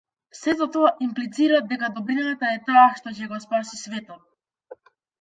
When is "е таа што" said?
2.57-3.17